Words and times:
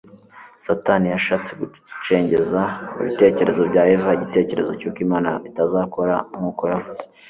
Satani 0.65 1.07
yashatse 1.15 1.51
gucengeza 1.59 2.61
mu 2.95 3.01
bitekerezo 3.07 3.61
bya 3.71 3.83
Eva 3.93 4.09
igitekerezo 4.17 4.71
cy'uko 4.79 4.99
Imana 5.05 5.29
itazakora 5.49 6.15
nkuko 6.37 6.61
yavuze 6.71 7.03